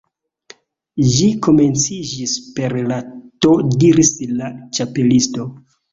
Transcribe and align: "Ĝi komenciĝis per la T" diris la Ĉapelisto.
"Ĝi 1.15 1.27
komenciĝis 1.47 2.33
per 2.57 2.75
la 2.93 2.97
T" 3.47 3.53
diris 3.85 4.11
la 4.41 4.51
Ĉapelisto. 4.79 5.47